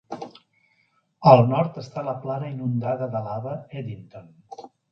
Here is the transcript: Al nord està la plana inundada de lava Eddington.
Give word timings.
Al 1.31 1.41
nord 1.51 1.77
està 1.83 2.05
la 2.09 2.17
plana 2.25 2.51
inundada 2.55 3.11
de 3.15 3.23
lava 3.29 3.57
Eddington. 3.83 4.31